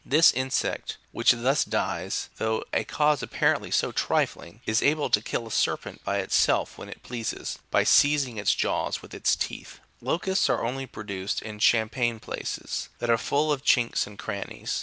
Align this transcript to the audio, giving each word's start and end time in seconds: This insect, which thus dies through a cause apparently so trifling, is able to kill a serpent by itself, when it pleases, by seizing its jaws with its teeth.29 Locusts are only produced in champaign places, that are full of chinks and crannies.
This 0.03 0.31
insect, 0.31 0.97
which 1.11 1.31
thus 1.31 1.63
dies 1.63 2.29
through 2.35 2.63
a 2.73 2.83
cause 2.83 3.21
apparently 3.21 3.69
so 3.69 3.91
trifling, 3.91 4.61
is 4.65 4.81
able 4.81 5.11
to 5.11 5.21
kill 5.21 5.45
a 5.45 5.51
serpent 5.51 6.03
by 6.03 6.17
itself, 6.17 6.75
when 6.75 6.89
it 6.89 7.03
pleases, 7.03 7.59
by 7.69 7.83
seizing 7.83 8.37
its 8.37 8.55
jaws 8.55 9.03
with 9.03 9.13
its 9.13 9.35
teeth.29 9.35 9.79
Locusts 10.07 10.49
are 10.49 10.65
only 10.65 10.87
produced 10.87 11.43
in 11.43 11.59
champaign 11.59 12.19
places, 12.19 12.89
that 12.97 13.11
are 13.11 13.17
full 13.19 13.51
of 13.51 13.63
chinks 13.63 14.07
and 14.07 14.17
crannies. 14.17 14.79